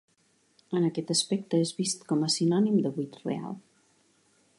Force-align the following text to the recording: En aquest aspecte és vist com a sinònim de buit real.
En 0.79 0.85
aquest 0.87 1.11
aspecte 1.15 1.59
és 1.65 1.73
vist 1.81 2.07
com 2.13 2.25
a 2.29 2.31
sinònim 2.37 2.79
de 2.87 2.93
buit 2.97 3.21
real. 3.27 3.55